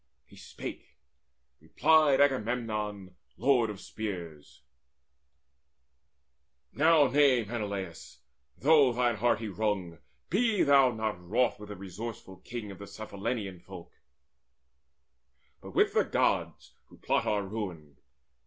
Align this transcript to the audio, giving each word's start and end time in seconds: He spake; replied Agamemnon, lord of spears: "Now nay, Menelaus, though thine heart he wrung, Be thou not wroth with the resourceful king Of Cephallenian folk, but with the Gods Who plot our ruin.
He 0.25 0.35
spake; 0.35 0.97
replied 1.59 2.19
Agamemnon, 2.21 3.17
lord 3.37 3.69
of 3.69 3.79
spears: 3.79 4.63
"Now 6.73 7.05
nay, 7.05 7.43
Menelaus, 7.45 8.21
though 8.57 8.91
thine 8.93 9.17
heart 9.17 9.37
he 9.41 9.47
wrung, 9.47 9.99
Be 10.31 10.63
thou 10.63 10.89
not 10.89 11.21
wroth 11.23 11.59
with 11.59 11.69
the 11.69 11.75
resourceful 11.75 12.37
king 12.37 12.71
Of 12.71 12.79
Cephallenian 12.79 13.59
folk, 13.59 13.91
but 15.61 15.75
with 15.75 15.93
the 15.93 16.03
Gods 16.03 16.73
Who 16.85 16.97
plot 16.97 17.27
our 17.27 17.43
ruin. 17.45 17.97